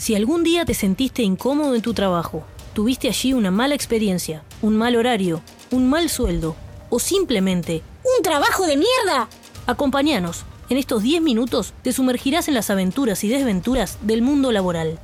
[0.00, 4.74] Si algún día te sentiste incómodo en tu trabajo, tuviste allí una mala experiencia, un
[4.74, 6.56] mal horario, un mal sueldo
[6.88, 9.28] o simplemente ¡Un trabajo de mierda!
[9.66, 10.46] Acompáñanos.
[10.70, 14.98] En estos 10 minutos te sumergirás en las aventuras y desventuras del mundo laboral.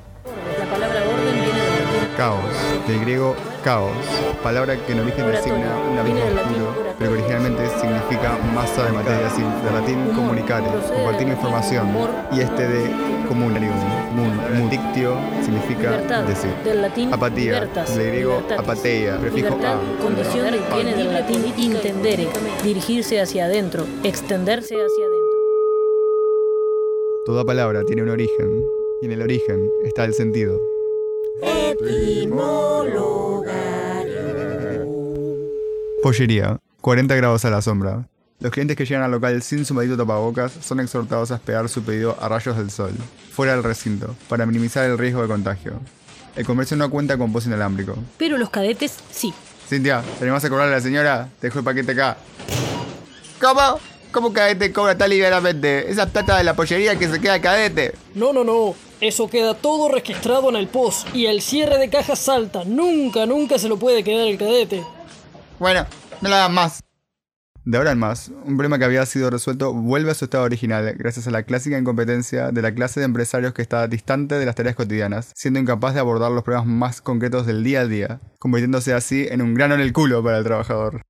[2.17, 2.41] Caos,
[2.89, 3.93] del griego caos,
[4.43, 9.27] palabra que en origen designa un abismo oscuro, pero que originalmente significa masa de materia,
[9.27, 11.89] así, de latín comunicare, compartir información,
[12.33, 12.91] y este de
[13.29, 13.75] comunarium,
[14.15, 15.15] mun, mun, dictio,
[15.45, 16.55] significa decir.
[16.65, 20.01] del latín Apatía, del griego apateia, prefijo a.
[20.01, 22.29] condición de viene del latín intendere,
[22.65, 25.39] dirigirse hacia adentro, extenderse hacia adentro.
[27.27, 28.65] Toda palabra tiene un origen,
[29.03, 30.76] y en el origen está el sentido.
[36.03, 38.09] Pollería, 40 grados a la sombra.
[38.39, 41.83] Los clientes que llegan al local sin su maldito tapabocas son exhortados a esperar su
[41.83, 42.93] pedido a rayos del sol,
[43.33, 45.81] fuera del recinto, para minimizar el riesgo de contagio.
[46.37, 47.97] El comercio no cuenta con post inalámbrico.
[48.19, 49.35] Pero los cadetes sí.
[49.69, 51.29] Cintia, ¿tenemos a cobrarle a la señora?
[51.41, 52.19] Te dejo el paquete acá.
[53.41, 53.81] ¿Cómo?
[54.13, 55.91] ¿Cómo cadete cobra tan liberamente?
[55.91, 57.95] Esa plata de la pollería que se queda cadete.
[58.15, 58.75] No, no, no.
[59.01, 62.65] Eso queda todo registrado en el post y el cierre de caja salta.
[62.65, 64.83] Nunca, nunca se lo puede quedar el cadete.
[65.59, 65.87] Bueno,
[66.23, 66.81] no lo hagan más.
[67.67, 70.95] De ahora en más, un problema que había sido resuelto vuelve a su estado original
[70.97, 74.55] gracias a la clásica incompetencia de la clase de empresarios que está distante de las
[74.55, 78.95] tareas cotidianas, siendo incapaz de abordar los problemas más concretos del día a día, convirtiéndose
[78.95, 81.03] así en un grano en el culo para el trabajador.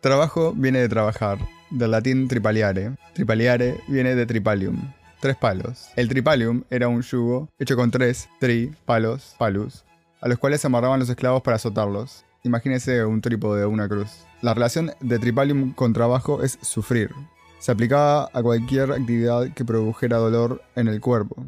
[0.00, 1.38] Trabajo viene de trabajar,
[1.70, 2.96] del latín tripaliare.
[3.14, 5.88] Tripaliare viene de tripalium, tres palos.
[5.96, 9.84] El tripalium era un yugo hecho con tres tri, palos, palus,
[10.20, 12.24] a los cuales se amarraban los esclavos para azotarlos.
[12.42, 14.26] Imagínese un trípode de una cruz.
[14.42, 17.10] La relación de tripalium con trabajo es sufrir.
[17.58, 21.42] Se aplicaba a cualquier actividad que produjera dolor en el cuerpo.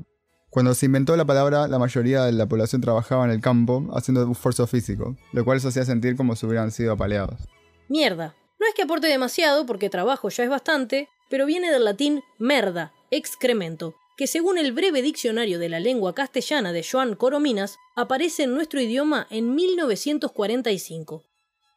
[0.50, 4.28] Cuando se inventó la palabra, la mayoría de la población trabajaba en el campo haciendo
[4.32, 7.46] esfuerzo físico, lo cual se hacía sentir como si hubieran sido apaleados.
[7.88, 8.34] Mierda.
[8.60, 12.92] No es que aporte demasiado, porque trabajo ya es bastante, pero viene del latín merda,
[13.10, 18.54] excremento, que según el breve diccionario de la lengua castellana de Joan Corominas, aparece en
[18.54, 21.24] nuestro idioma en 1945.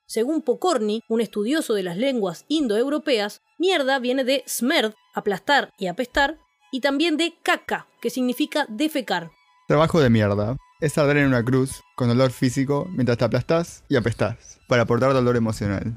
[0.06, 6.40] Según Pokorny, un estudioso de las lenguas indoeuropeas, mierda viene de smerd, aplastar y apestar,
[6.72, 9.32] y también de caca, que significa defecar.
[9.68, 10.58] Trabajo de mierda.
[10.82, 15.14] Es arder en una cruz, con dolor físico, mientras te aplastás y apestás, para aportar
[15.14, 15.96] dolor emocional.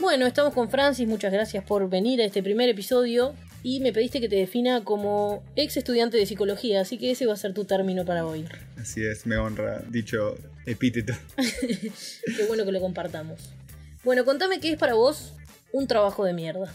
[0.00, 4.20] Bueno, estamos con Francis, muchas gracias por venir a este primer episodio y me pediste
[4.20, 7.64] que te defina como ex estudiante de psicología, así que ese va a ser tu
[7.66, 8.48] término para hoy.
[8.76, 11.12] Así es, me honra dicho epíteto.
[11.36, 13.54] Qué bueno que lo compartamos.
[14.02, 15.34] Bueno, contame qué es para vos
[15.72, 16.74] un trabajo de mierda.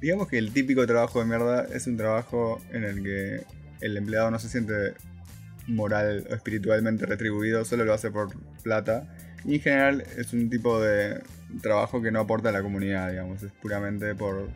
[0.00, 3.44] Digamos que el típico trabajo de mierda es un trabajo en el que
[3.80, 4.94] el empleado no se siente
[5.66, 8.30] moral o espiritualmente retribuido, solo lo hace por
[8.62, 9.08] plata.
[9.44, 11.20] Y en general es un tipo de
[11.62, 14.48] trabajo que no aporta a la comunidad, digamos, es puramente por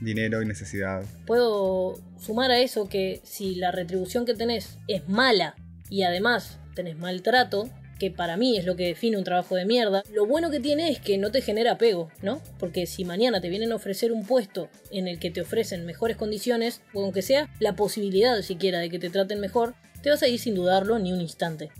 [0.00, 1.04] dinero y necesidad.
[1.26, 5.56] Puedo sumar a eso que si la retribución que tenés es mala
[5.90, 7.68] y además tenés maltrato,
[7.98, 10.88] que para mí es lo que define un trabajo de mierda, lo bueno que tiene
[10.88, 12.40] es que no te genera apego, ¿no?
[12.58, 16.16] Porque si mañana te vienen a ofrecer un puesto en el que te ofrecen mejores
[16.16, 20.28] condiciones, o aunque sea la posibilidad siquiera de que te traten mejor, te vas a
[20.28, 21.70] ir sin dudarlo ni un instante.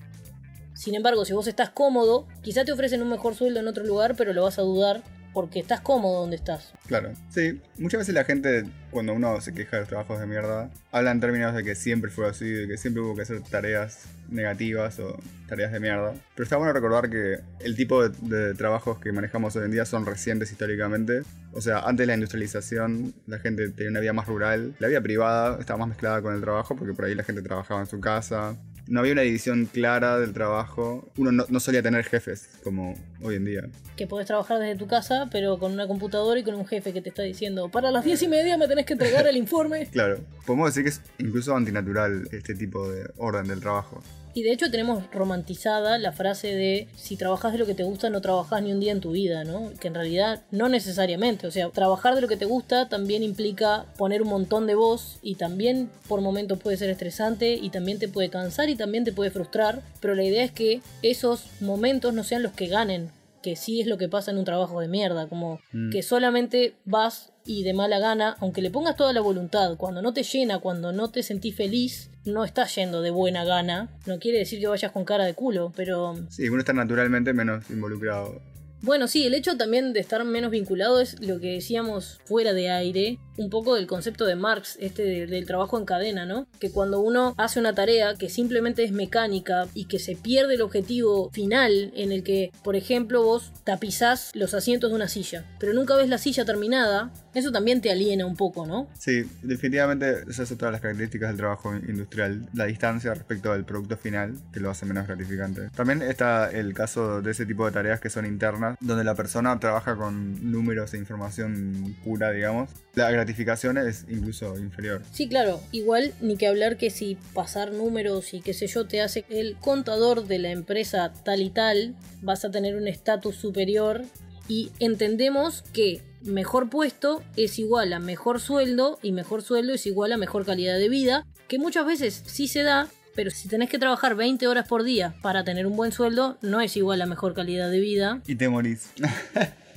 [0.75, 4.15] Sin embargo, si vos estás cómodo, quizá te ofrecen un mejor sueldo en otro lugar,
[4.17, 5.03] pero lo vas a dudar
[5.39, 6.73] porque estás cómodo donde estás.
[6.89, 7.61] Claro, sí.
[7.79, 11.21] Muchas veces la gente, cuando uno se queja de los trabajos de mierda, habla en
[11.21, 15.17] términos de que siempre fue así, de que siempre hubo que hacer tareas negativas o
[15.49, 16.13] tareas de mierda.
[16.35, 19.85] Pero está bueno recordar que el tipo de, de trabajos que manejamos hoy en día
[19.85, 21.23] son recientes históricamente.
[21.53, 24.75] O sea, antes de la industrialización, la gente tenía una vida más rural.
[24.81, 27.79] La vida privada estaba más mezclada con el trabajo porque por ahí la gente trabajaba
[27.79, 28.57] en su casa.
[28.89, 31.11] No había una división clara del trabajo.
[31.19, 33.69] Uno no, no solía tener jefes como hoy en día.
[33.97, 37.03] Que podés trabajar desde tu casa, pero con una computadora y con un jefe que
[37.03, 39.87] te está diciendo, para las diez y media me tenés que entregar el informe.
[39.99, 44.03] Claro, podemos decir que es incluso antinatural este tipo de orden del trabajo.
[44.39, 48.09] Y de hecho tenemos romantizada la frase de si trabajas de lo que te gusta
[48.09, 49.73] no trabajas ni un día en tu vida, ¿no?
[49.81, 53.87] Que en realidad no necesariamente, o sea, trabajar de lo que te gusta también implica
[53.97, 58.07] poner un montón de voz y también por momentos puede ser estresante y también te
[58.07, 62.23] puede cansar y también te puede frustrar, pero la idea es que esos momentos no
[62.23, 63.11] sean los que ganen,
[63.43, 65.91] que sí es lo que pasa en un trabajo de mierda, como Mm.
[65.91, 70.13] que solamente vas y de mala gana, aunque le pongas toda la voluntad, cuando no
[70.13, 73.89] te llena, cuando no te sentís feliz, no estás yendo de buena gana.
[74.07, 77.71] No quiere decir que vayas con cara de culo, pero Sí, uno está naturalmente menos
[77.71, 78.41] involucrado.
[78.81, 82.71] Bueno, sí, el hecho también de estar menos vinculado es lo que decíamos fuera de
[82.71, 86.47] aire, un poco del concepto de Marx, este de- del trabajo en cadena, ¿no?
[86.61, 90.63] Que cuando uno hace una tarea que simplemente es mecánica y que se pierde el
[90.63, 95.73] objetivo final en el que, por ejemplo, vos tapizás los asientos de una silla, pero
[95.75, 98.89] nunca ves la silla terminada, eso también te aliena un poco, ¿no?
[98.99, 103.65] Sí, definitivamente esa es otra de las características del trabajo industrial, la distancia respecto al
[103.65, 105.71] producto final, que lo hace menos gratificante.
[105.75, 109.59] También está el caso de ese tipo de tareas que son internas, donde la persona
[109.61, 112.71] trabaja con números e información pura, digamos.
[112.95, 115.03] La gratificación es incluso inferior.
[115.13, 119.01] Sí, claro, igual ni que hablar que si pasar números y qué sé yo te
[119.01, 124.03] hace el contador de la empresa tal y tal, vas a tener un estatus superior
[124.49, 130.13] y entendemos que mejor puesto es igual a mejor sueldo y mejor sueldo es igual
[130.13, 133.79] a mejor calidad de vida, que muchas veces sí se da, pero si tenés que
[133.79, 137.35] trabajar 20 horas por día para tener un buen sueldo, no es igual a mejor
[137.35, 138.21] calidad de vida.
[138.27, 138.91] Y te morís.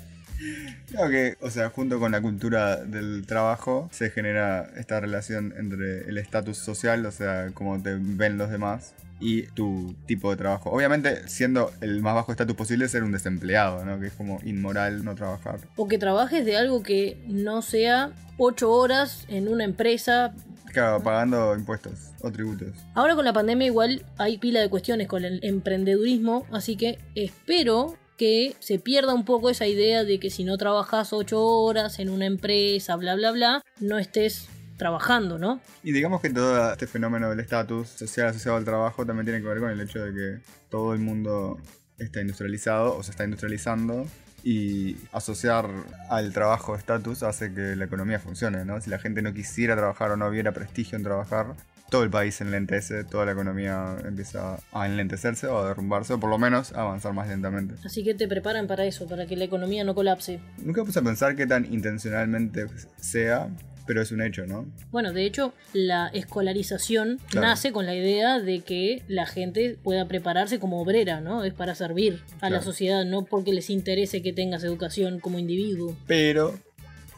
[0.90, 6.10] Creo que, o sea, junto con la cultura del trabajo se genera esta relación entre
[6.10, 10.72] el estatus social, o sea, cómo te ven los demás, y tu tipo de trabajo.
[10.72, 14.00] Obviamente, siendo el más bajo estatus posible, ser un desempleado, ¿no?
[14.00, 15.60] Que es como inmoral no trabajar.
[15.76, 20.34] O que trabajes de algo que no sea 8 horas en una empresa
[20.72, 22.70] Claro, pagando impuestos o tributos.
[22.96, 27.98] Ahora con la pandemia igual hay pila de cuestiones con el emprendedurismo, así que espero
[28.22, 32.08] que se pierda un poco esa idea de que si no trabajas 8 horas en
[32.08, 34.48] una empresa, bla, bla, bla, no estés
[34.78, 35.60] trabajando, ¿no?
[35.82, 39.48] Y digamos que todo este fenómeno del estatus social asociado al trabajo también tiene que
[39.48, 41.58] ver con el hecho de que todo el mundo
[41.98, 44.06] está industrializado o se está industrializando
[44.44, 45.68] y asociar
[46.08, 48.80] al trabajo estatus hace que la economía funcione, ¿no?
[48.82, 51.56] Si la gente no quisiera trabajar o no viera prestigio en trabajar,
[51.92, 56.30] todo el país enlentece, toda la economía empieza a enlentecerse o a derrumbarse o por
[56.30, 57.76] lo menos a avanzar más lentamente.
[57.86, 60.40] Así que te preparan para eso, para que la economía no colapse.
[60.64, 63.50] Nunca puse a pensar qué tan intencionalmente sea,
[63.86, 64.66] pero es un hecho, ¿no?
[64.92, 67.48] Bueno, de hecho, la escolarización Claro.
[67.48, 71.44] nace con la idea de que la gente pueda prepararse como obrera, ¿no?
[71.44, 75.98] Es para servir a la sociedad, no porque les interese que tengas educación como individuo.
[76.08, 76.58] Pero,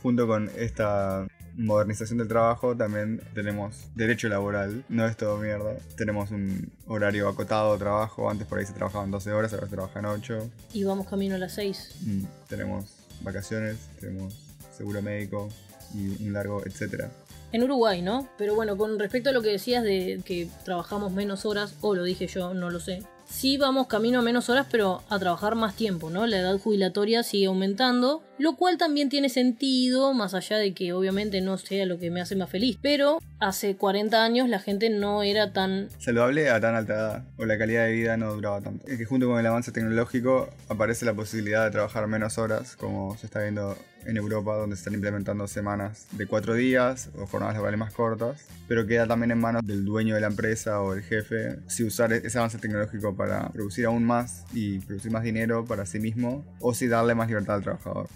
[0.01, 4.83] junto con esta modernización del trabajo, también tenemos derecho laboral.
[4.89, 5.75] No es todo mierda.
[5.95, 8.29] Tenemos un horario acotado de trabajo.
[8.29, 10.49] Antes por ahí se trabajaban 12 horas, ahora se trabajan 8.
[10.73, 11.95] Y vamos camino a las 6.
[12.01, 12.85] Mm, tenemos
[13.21, 14.33] vacaciones, tenemos
[14.75, 15.49] seguro médico
[15.93, 17.11] y un largo etcétera.
[17.51, 18.27] En Uruguay, ¿no?
[18.37, 22.03] Pero bueno, con respecto a lo que decías de que trabajamos menos horas, o lo
[22.03, 23.03] dije yo, no lo sé.
[23.25, 26.25] Sí vamos camino a menos horas, pero a trabajar más tiempo, ¿no?
[26.25, 31.41] La edad jubilatoria sigue aumentando, lo cual también tiene sentido, más allá de que obviamente
[31.41, 32.77] no sea lo que me hace más feliz.
[32.81, 35.89] Pero hace 40 años la gente no era tan...
[35.99, 38.85] Saludable a tan alta edad, o la calidad de vida no duraba tanto.
[38.85, 43.27] Que junto con el avance tecnológico aparece la posibilidad de trabajar menos horas, como se
[43.27, 47.79] está viendo en Europa, donde se están implementando semanas de cuatro días o jornadas laborales
[47.79, 51.59] más cortas, pero queda también en manos del dueño de la empresa o el jefe
[51.67, 55.99] si usar ese avance tecnológico para producir aún más y producir más dinero para sí
[55.99, 58.09] mismo, o si darle más libertad al trabajador.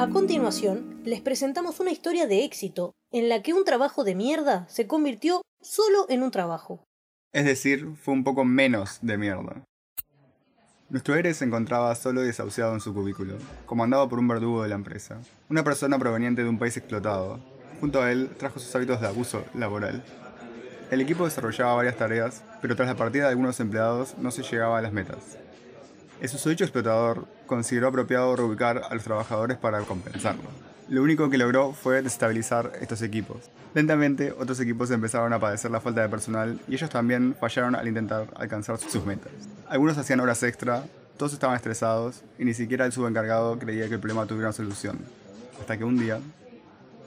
[0.00, 4.66] A continuación, les presentamos una historia de éxito en la que un trabajo de mierda
[4.66, 6.82] se convirtió solo en un trabajo.
[7.34, 9.62] Es decir, fue un poco menos de mierda.
[10.88, 13.34] Nuestro héroe se encontraba solo y desahuciado en su cubículo,
[13.66, 15.20] comandado por un verdugo de la empresa,
[15.50, 17.38] una persona proveniente de un país explotado.
[17.78, 20.02] Junto a él trajo sus hábitos de abuso laboral.
[20.90, 24.78] El equipo desarrollaba varias tareas, pero tras la partida de algunos empleados no se llegaba
[24.78, 25.36] a las metas.
[26.20, 30.42] El susodicho explotador consideró apropiado reubicar a los trabajadores para compensarlo.
[30.88, 33.48] Lo único que logró fue desestabilizar estos equipos.
[33.74, 37.88] Lentamente, otros equipos empezaron a padecer la falta de personal y ellos también fallaron al
[37.88, 39.32] intentar alcanzar sus metas.
[39.68, 40.84] Algunos hacían horas extra,
[41.16, 44.98] todos estaban estresados y ni siquiera el subencargado creía que el problema tuviera una solución.
[45.58, 46.18] Hasta que un día...